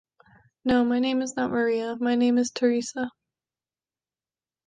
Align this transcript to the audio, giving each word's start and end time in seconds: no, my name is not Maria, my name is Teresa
no, 0.65 0.83
my 0.83 0.97
name 0.97 1.21
is 1.21 1.35
not 1.37 1.51
Maria, 1.51 1.95
my 2.01 2.15
name 2.15 2.39
is 2.39 2.49
Teresa 2.49 3.11